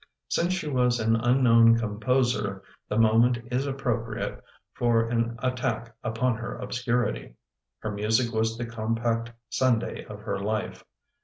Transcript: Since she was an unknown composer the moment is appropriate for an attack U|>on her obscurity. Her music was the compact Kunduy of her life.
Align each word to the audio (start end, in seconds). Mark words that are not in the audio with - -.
Since 0.29 0.53
she 0.53 0.67
was 0.67 0.99
an 0.99 1.15
unknown 1.15 1.77
composer 1.77 2.63
the 2.89 2.97
moment 2.97 3.37
is 3.51 3.67
appropriate 3.67 4.43
for 4.73 5.07
an 5.07 5.37
attack 5.43 5.93
U|>on 6.03 6.37
her 6.37 6.55
obscurity. 6.57 7.35
Her 7.81 7.91
music 7.91 8.33
was 8.33 8.57
the 8.57 8.65
compact 8.65 9.31
Kunduy 9.51 10.03
of 10.07 10.21
her 10.21 10.39
life. 10.39 10.83